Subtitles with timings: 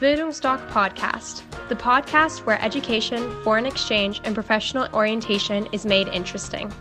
[0.00, 6.72] Bildungsdoc Podcast, the podcast where education, foreign exchange, and professional orientation is made interesting.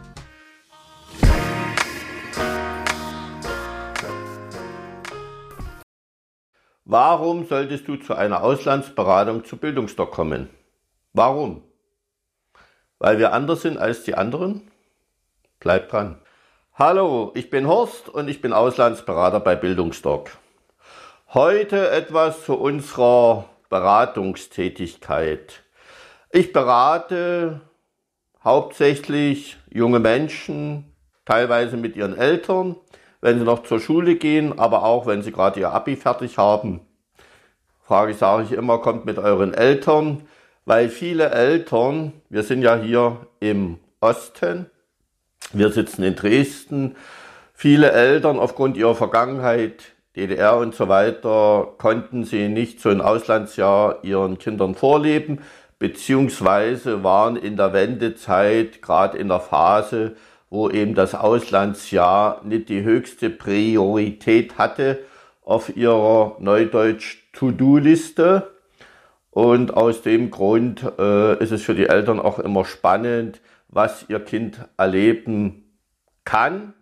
[6.85, 10.51] Warum solltest du zu einer Auslandsberatung zu Bildungsdoc kommen?
[11.13, 11.63] Warum?
[12.99, 14.69] Weil wir anders sind als die anderen?
[15.59, 16.21] Bleib dran.
[16.75, 20.29] Hallo, ich bin Horst und ich bin Auslandsberater bei Bildungsdoc.
[21.33, 25.61] Heute etwas zu unserer Beratungstätigkeit.
[26.31, 27.59] Ich berate
[28.41, 30.85] hauptsächlich junge Menschen,
[31.25, 32.77] teilweise mit ihren Eltern,
[33.19, 36.79] wenn sie noch zur Schule gehen, aber auch wenn sie gerade ihr Abi fertig haben.
[37.83, 40.25] Frage sage ich immer, kommt mit euren Eltern,
[40.63, 44.67] weil viele Eltern, wir sind ja hier im Osten,
[45.51, 46.95] wir sitzen in Dresden,
[47.53, 54.03] viele Eltern aufgrund ihrer Vergangenheit DDR und so weiter, konnten sie nicht so ein Auslandsjahr
[54.03, 55.41] ihren Kindern vorleben,
[55.77, 60.15] beziehungsweise waren in der Wendezeit gerade in der Phase,
[60.49, 64.99] wo eben das Auslandsjahr nicht die höchste Priorität hatte
[65.43, 68.51] auf ihrer Neudeutsch To-Do-Liste.
[69.29, 74.19] Und aus dem Grund äh, ist es für die Eltern auch immer spannend, was ihr
[74.19, 75.63] Kind erleben
[76.23, 76.73] kann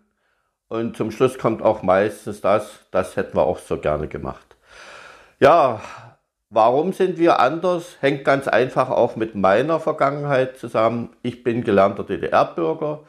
[0.68, 4.56] und zum Schluss kommt auch meistens das, das hätten wir auch so gerne gemacht.
[5.38, 5.80] Ja,
[6.50, 7.96] warum sind wir anders?
[8.00, 11.10] Hängt ganz einfach auch mit meiner Vergangenheit zusammen.
[11.22, 13.00] Ich bin gelernter DDR-Bürger,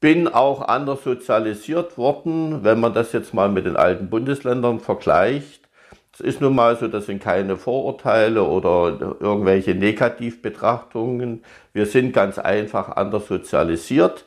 [0.00, 5.66] bin auch anders sozialisiert worden, wenn man das jetzt mal mit den alten Bundesländern vergleicht.
[6.12, 11.44] Es ist nun mal so, das sind keine Vorurteile oder irgendwelche Negativbetrachtungen.
[11.74, 14.24] Wir sind ganz einfach anders sozialisiert.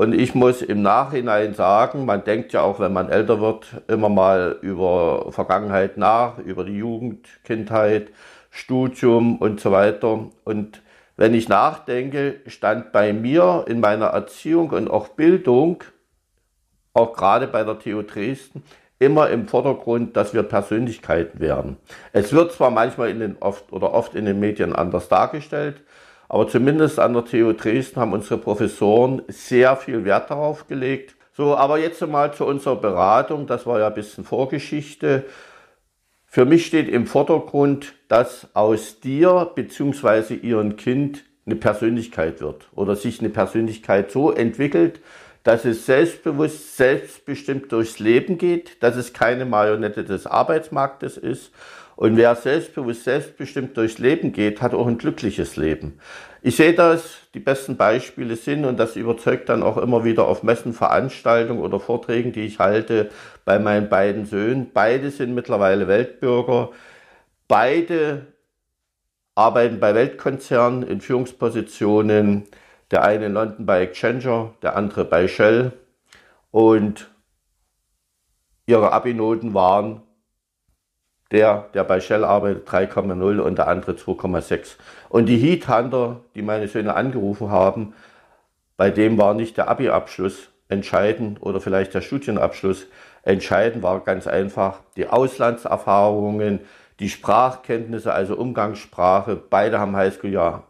[0.00, 4.08] Und ich muss im Nachhinein sagen, man denkt ja auch, wenn man älter wird, immer
[4.08, 8.08] mal über Vergangenheit nach, über die Jugend, Kindheit,
[8.48, 10.30] Studium und so weiter.
[10.44, 10.80] Und
[11.18, 15.84] wenn ich nachdenke, stand bei mir in meiner Erziehung und auch Bildung,
[16.94, 18.62] auch gerade bei der TU Dresden,
[18.98, 21.76] immer im Vordergrund, dass wir Persönlichkeiten werden.
[22.14, 25.82] Es wird zwar manchmal in den oft oder oft in den Medien anders dargestellt,
[26.30, 31.16] aber zumindest an der TU Dresden haben unsere Professoren sehr viel Wert darauf gelegt.
[31.32, 33.48] So, aber jetzt mal zu unserer Beratung.
[33.48, 35.24] Das war ja ein bisschen Vorgeschichte.
[36.26, 40.34] Für mich steht im Vordergrund, dass aus dir bzw.
[40.34, 45.00] ihrem Kind eine Persönlichkeit wird oder sich eine Persönlichkeit so entwickelt,
[45.42, 51.50] dass es selbstbewusst, selbstbestimmt durchs Leben geht, dass es keine Marionette des Arbeitsmarktes ist
[52.00, 56.00] und wer selbstbewusst, selbstbestimmt durchs Leben geht, hat auch ein glückliches Leben.
[56.40, 60.42] Ich sehe das, die besten Beispiele sind, und das überzeugt dann auch immer wieder auf
[60.42, 63.10] Messen, Veranstaltungen oder Vorträgen, die ich halte
[63.44, 64.70] bei meinen beiden Söhnen.
[64.72, 66.70] Beide sind mittlerweile Weltbürger.
[67.48, 68.28] Beide
[69.34, 72.44] arbeiten bei Weltkonzernen in Führungspositionen.
[72.90, 75.72] Der eine in London bei Exchanger, der andere bei Shell.
[76.50, 77.10] Und
[78.64, 80.00] ihre Abi-Noten waren
[81.32, 84.76] der, der bei Shell arbeitet, 3,0 und der andere 2,6.
[85.08, 87.94] Und die Heathunter, die meine Söhne angerufen haben,
[88.76, 92.86] bei dem war nicht der Abi-Abschluss entscheidend oder vielleicht der Studienabschluss.
[93.22, 96.60] Entscheidend war ganz einfach die Auslandserfahrungen,
[96.98, 99.36] die Sprachkenntnisse, also Umgangssprache.
[99.36, 100.64] Beide haben Highschool-Jahr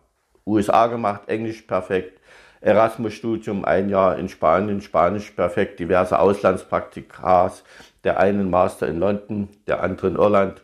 [0.47, 2.20] USA gemacht, Englisch perfekt,
[2.61, 7.65] Erasmus-Studium ein Jahr in Spanien, Spanisch perfekt, diverse Auslandspraktikas,
[8.05, 10.63] der einen Master in London, der andere in Irland.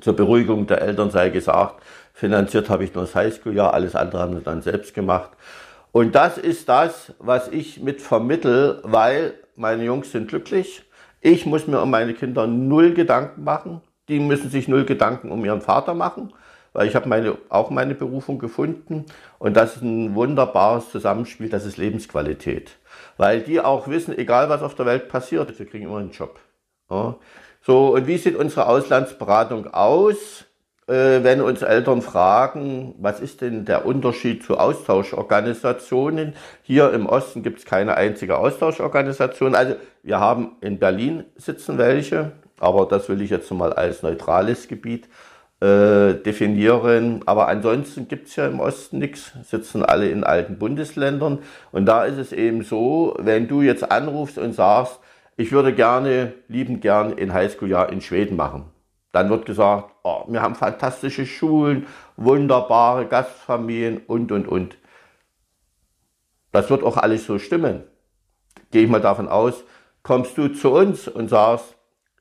[0.00, 1.82] Zur Beruhigung der Eltern sei gesagt,
[2.12, 5.30] finanziert habe ich nur das Highschool-Jahr, alles andere haben sie dann selbst gemacht.
[5.92, 10.84] Und das ist das, was ich mit vermittel, weil meine Jungs sind glücklich.
[11.20, 13.80] Ich muss mir um meine Kinder null Gedanken machen.
[14.08, 16.32] Die müssen sich null Gedanken um ihren Vater machen,
[16.72, 19.06] weil ich habe meine, auch meine Berufung gefunden.
[19.38, 22.76] Und das ist ein wunderbares Zusammenspiel, das ist Lebensqualität
[23.18, 26.38] weil die auch wissen, egal was auf der Welt passiert, sie kriegen immer einen Job.
[26.90, 27.16] Ja.
[27.60, 30.46] So, und wie sieht unsere Auslandsberatung aus?
[30.86, 36.34] Äh, wenn uns Eltern fragen, was ist denn der Unterschied zu Austauschorganisationen?
[36.62, 39.54] Hier im Osten gibt es keine einzige Austauschorganisation.
[39.54, 44.68] Also wir haben in Berlin sitzen welche, aber das will ich jetzt mal als neutrales
[44.68, 45.08] Gebiet
[45.60, 47.22] äh, definieren.
[47.26, 51.40] Aber ansonsten gibt's ja im Osten nichts, sitzen alle in alten Bundesländern.
[51.72, 55.00] Und da ist es eben so, wenn du jetzt anrufst und sagst,
[55.36, 58.66] ich würde gerne, liebend gern ein Highschool-Jahr in Schweden machen.
[59.12, 64.76] Dann wird gesagt, oh, wir haben fantastische Schulen, wunderbare Gastfamilien und, und, und.
[66.52, 67.84] Das wird auch alles so stimmen.
[68.70, 69.64] Gehe ich mal davon aus,
[70.02, 71.77] kommst du zu uns und sagst,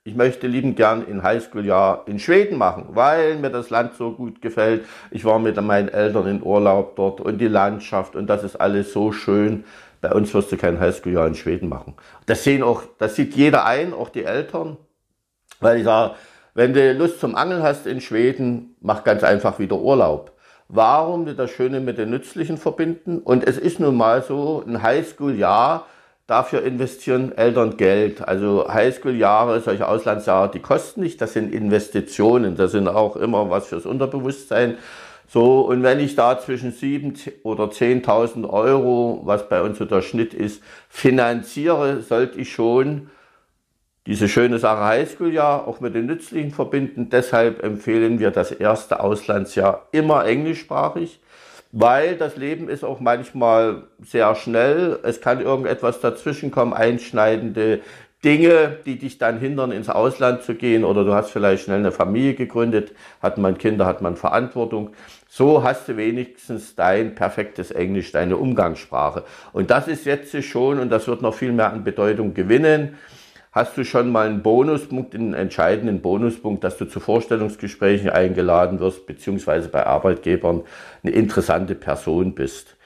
[0.07, 4.41] ich möchte liebend gern in Highschool-Jahr in Schweden machen, weil mir das Land so gut
[4.41, 4.85] gefällt.
[5.11, 8.93] Ich war mit meinen Eltern in Urlaub dort und die Landschaft und das ist alles
[8.93, 9.65] so schön.
[9.99, 11.93] Bei uns wirst du kein Highschool-Jahr in Schweden machen.
[12.25, 14.77] Das sehen auch, das sieht jeder ein, auch die Eltern.
[15.59, 16.15] Weil ich sage,
[16.53, 20.31] wenn du Lust zum Angeln hast in Schweden, mach ganz einfach wieder Urlaub.
[20.69, 23.19] Warum das Schöne mit den Nützlichen verbinden?
[23.19, 25.85] Und es ist nun mal so, ein Highschool-Jahr
[26.27, 28.27] Dafür investieren Eltern Geld.
[28.27, 31.21] Also Highschool-Jahre, solche Auslandsjahre, die kosten nicht.
[31.21, 32.57] Das sind Investitionen.
[32.57, 34.77] Das sind auch immer was fürs Unterbewusstsein.
[35.29, 37.13] So, und wenn ich da zwischen sieben
[37.43, 43.09] oder 10.000 Euro, was bei uns so der Schnitt ist, finanziere, sollte ich schon
[44.05, 47.09] diese schöne Sache Highschool-Jahr auch mit den Nützlichen verbinden.
[47.09, 51.21] Deshalb empfehlen wir das erste Auslandsjahr immer englischsprachig
[51.71, 54.99] weil das Leben ist auch manchmal sehr schnell.
[55.03, 57.81] Es kann irgendetwas dazwischenkommen, einschneidende
[58.23, 61.91] Dinge, die dich dann hindern, ins Ausland zu gehen oder du hast vielleicht schnell eine
[61.91, 64.91] Familie gegründet, hat man Kinder, hat man Verantwortung.
[65.29, 69.23] So hast du wenigstens dein perfektes Englisch, deine Umgangssprache.
[69.53, 72.97] Und das ist jetzt schon, und das wird noch viel mehr an Bedeutung gewinnen,
[73.57, 79.07] hast du schon mal einen Bonuspunkt, einen entscheidenden Bonuspunkt, dass du zu Vorstellungsgesprächen eingeladen wirst,
[79.07, 80.61] beziehungsweise bei Arbeitgebern
[81.03, 82.77] eine interessante Person bist.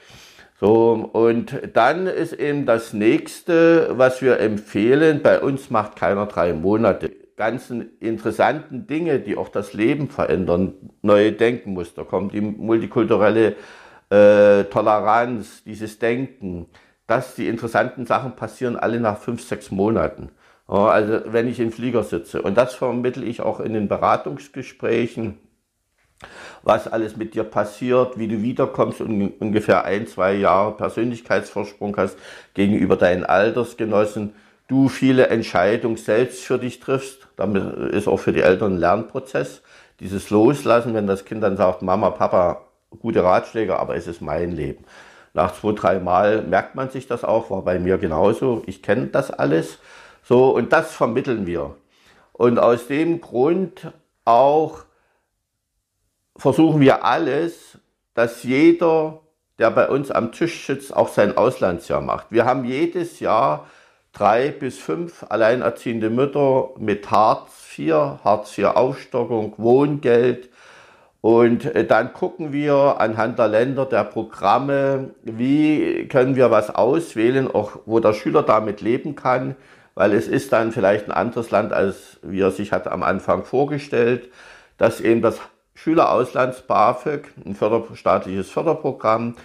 [0.58, 6.54] So, und dann ist eben das nächste, was wir empfehlen, bei uns macht keiner drei
[6.54, 7.10] Monate.
[7.36, 13.56] Ganzen interessanten Dinge, die auch das Leben verändern, neue Denkenmuster, kommt die multikulturelle
[14.08, 16.66] äh, Toleranz, dieses Denken,
[17.06, 20.30] dass die interessanten Sachen passieren alle nach fünf, sechs Monaten.
[20.76, 22.40] Also wenn ich im Flieger sitze.
[22.40, 25.38] Und das vermittle ich auch in den Beratungsgesprächen,
[26.62, 32.16] was alles mit dir passiert, wie du wiederkommst und ungefähr ein, zwei Jahre Persönlichkeitsvorsprung hast
[32.54, 34.34] gegenüber deinen Altersgenossen.
[34.68, 37.28] Du viele Entscheidungen selbst für dich triffst.
[37.36, 39.62] Damit ist auch für die Eltern ein Lernprozess.
[40.00, 42.62] Dieses Loslassen, wenn das Kind dann sagt, Mama, Papa,
[42.98, 44.84] gute Ratschläge, aber es ist mein Leben.
[45.34, 48.62] Nach zwei, drei Mal merkt man sich das auch, war bei mir genauso.
[48.66, 49.78] Ich kenne das alles.
[50.22, 51.76] So, und das vermitteln wir.
[52.32, 53.92] Und aus dem Grund
[54.24, 54.84] auch
[56.36, 57.78] versuchen wir alles,
[58.14, 59.20] dass jeder,
[59.58, 62.26] der bei uns am Tisch sitzt, auch sein Auslandsjahr macht.
[62.30, 63.66] Wir haben jedes Jahr
[64.12, 67.94] drei bis fünf alleinerziehende Mütter mit Hartz IV,
[68.24, 70.50] Hartz IV Aufstockung, Wohngeld.
[71.20, 77.48] Und äh, dann gucken wir anhand der Länder, der Programme, wie können wir was auswählen,
[77.52, 79.56] auch wo der Schüler damit leben kann
[79.94, 83.44] weil es ist dann vielleicht ein anderes Land, als wie er sich hat am Anfang
[83.44, 84.30] vorgestellt,
[84.78, 85.40] dass eben das
[85.74, 89.36] Schülerauslands BAföG, ein Förder staatliches Förderprogramm,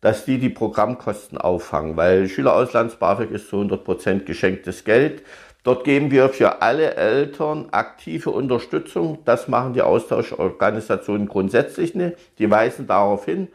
[0.00, 5.22] dass die die Programmkosten auffangen, weil Schülerauslands BAföG ist zu 100 Prozent geschenktes Geld.
[5.62, 9.18] Dort geben wir für alle Eltern aktive Unterstützung.
[9.24, 12.16] Das machen die Austauschorganisationen grundsätzlich nicht.
[12.38, 13.48] Die weisen darauf hin,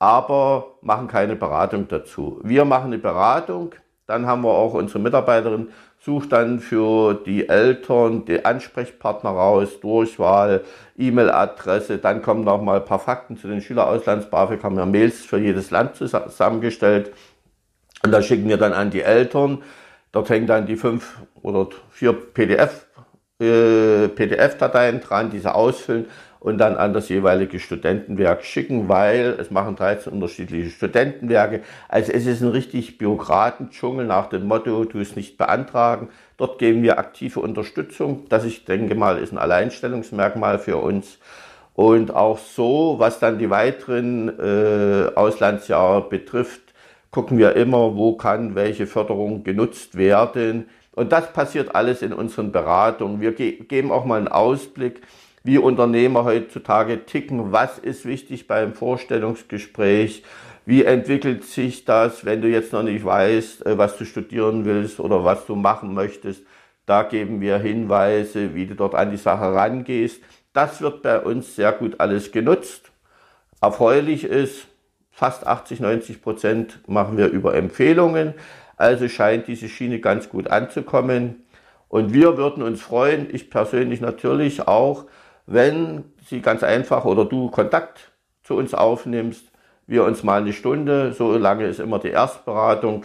[0.00, 2.40] aber machen keine Beratung dazu.
[2.42, 3.76] Wir machen eine Beratung.
[4.12, 5.68] Dann haben wir auch unsere Mitarbeiterin
[6.04, 10.64] sucht dann für die Eltern die Ansprechpartner raus, Durchwahl,
[10.98, 15.38] E-Mail-Adresse, dann kommen noch mal ein paar Fakten zu den Schülerauslands-BAföG, haben wir Mails für
[15.38, 17.10] jedes Land zusammengestellt
[18.04, 19.62] und da schicken wir dann an die Eltern.
[20.10, 22.86] Dort hängen dann die fünf oder vier PDF,
[23.42, 26.06] äh, PDF-Dateien dran, diese ausfüllen
[26.42, 31.60] und dann an das jeweilige Studentenwerk schicken, weil es machen 13 unterschiedliche Studentenwerke.
[31.88, 36.08] Also es ist ein richtig Bürokratendschungel nach dem Motto, du es nicht beantragen.
[36.38, 38.26] Dort geben wir aktive Unterstützung.
[38.28, 41.18] Das, ich denke mal, ist ein Alleinstellungsmerkmal für uns.
[41.74, 46.60] Und auch so, was dann die weiteren äh, Auslandsjahre betrifft,
[47.12, 50.66] gucken wir immer, wo kann welche Förderung genutzt werden.
[50.94, 53.20] Und das passiert alles in unseren Beratungen.
[53.20, 55.00] Wir ge geben auch mal einen Ausblick
[55.44, 60.22] wie Unternehmer heutzutage ticken, was ist wichtig beim Vorstellungsgespräch,
[60.66, 65.00] wie entwickelt sich das, wenn du jetzt noch nicht weißt, äh, was du studieren willst
[65.00, 66.44] oder was du machen möchtest.
[66.86, 70.22] Da geben wir Hinweise, wie du dort an die Sache rangehst.
[70.52, 72.92] Das wird bei uns sehr gut alles genutzt.
[73.60, 74.66] Erfreulich ist,
[75.10, 78.34] fast 80, 90 Prozent machen wir über Empfehlungen.
[78.76, 81.44] Also scheint diese Schiene ganz gut anzukommen.
[81.88, 85.06] Und wir würden uns freuen, ich persönlich natürlich auch,
[85.46, 88.12] wenn sie ganz einfach oder du Kontakt
[88.42, 89.52] zu uns aufnimmst,
[89.86, 93.04] wir uns mal eine Stunde, so lange ist immer die Erstberatung,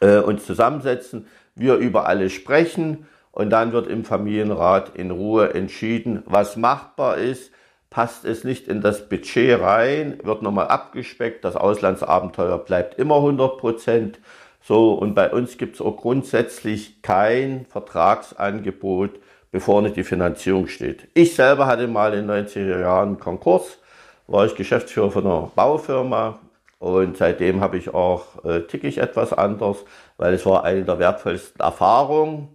[0.00, 6.22] äh, uns zusammensetzen, wir über alles sprechen und dann wird im Familienrat in Ruhe entschieden,
[6.26, 7.52] was machbar ist.
[7.90, 13.58] Passt es nicht in das Budget rein, wird nochmal abgespeckt, das Auslandsabenteuer bleibt immer 100
[13.58, 14.20] Prozent
[14.60, 19.18] So, und bei uns gibt es auch grundsätzlich kein Vertragsangebot,
[19.50, 21.08] bevor nicht die Finanzierung steht.
[21.14, 23.78] Ich selber hatte mal in den 90er Jahren Konkurs,
[24.26, 26.38] war ich Geschäftsführer von einer Baufirma
[26.78, 29.78] und seitdem habe ich auch, äh, ticke ich etwas anders,
[30.16, 32.54] weil es war eine der wertvollsten Erfahrungen.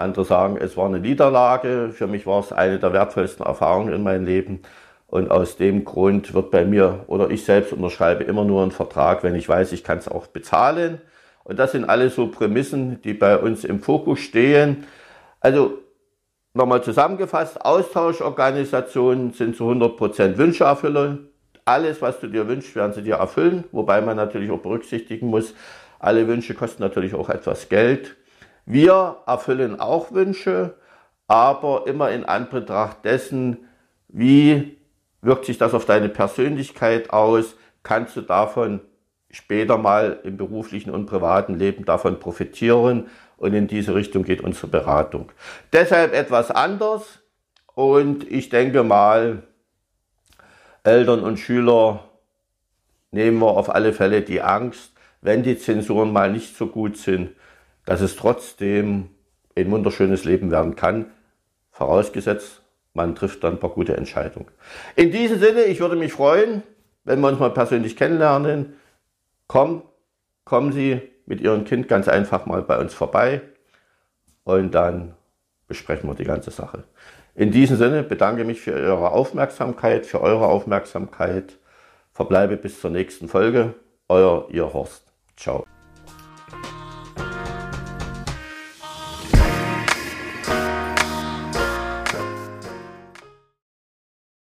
[0.00, 1.90] Andere sagen, es war eine Niederlage.
[1.92, 4.62] Für mich war es eine der wertvollsten Erfahrungen in meinem Leben.
[5.06, 9.24] Und aus dem Grund wird bei mir oder ich selbst unterschreibe immer nur einen Vertrag,
[9.24, 11.00] wenn ich weiß, ich kann es auch bezahlen.
[11.42, 14.84] Und das sind alles so Prämissen, die bei uns im Fokus stehen.
[15.40, 15.78] Also
[16.54, 21.18] nochmal zusammengefasst, Austauschorganisationen sind zu 100% Wünscherfüller.
[21.64, 25.54] Alles, was du dir wünschst, werden sie dir erfüllen, wobei man natürlich auch berücksichtigen muss,
[25.98, 28.16] alle Wünsche kosten natürlich auch etwas Geld.
[28.66, 30.74] Wir erfüllen auch Wünsche,
[31.28, 33.68] aber immer in Anbetracht dessen,
[34.08, 34.78] wie
[35.22, 38.80] wirkt sich das auf deine Persönlichkeit aus, kannst du davon
[39.30, 43.08] später mal im beruflichen und privaten Leben davon profitieren?
[43.36, 45.32] Und in diese Richtung geht unsere Beratung.
[45.72, 47.20] Deshalb etwas anders.
[47.74, 49.44] Und ich denke mal,
[50.82, 52.04] Eltern und Schüler
[53.12, 57.30] nehmen wir auf alle Fälle die Angst, wenn die Zensuren mal nicht so gut sind,
[57.90, 59.08] dass es trotzdem
[59.56, 61.06] ein wunderschönes Leben werden kann,
[61.72, 62.62] vorausgesetzt,
[62.94, 64.46] man trifft dann ein paar gute Entscheidungen.
[64.94, 66.62] In diesem Sinne, ich würde mich freuen,
[67.02, 68.74] wenn wir uns mal persönlich kennenlernen.
[69.48, 69.82] Komm,
[70.44, 73.40] kommen Sie mit Ihrem Kind ganz einfach mal bei uns vorbei
[74.44, 75.16] und dann
[75.66, 76.84] besprechen wir die ganze Sache.
[77.34, 81.58] In diesem Sinne bedanke mich für Ihre Aufmerksamkeit, für eure Aufmerksamkeit.
[82.12, 83.74] Verbleibe bis zur nächsten Folge.
[84.08, 85.12] Euer Ihr Horst.
[85.36, 85.66] Ciao.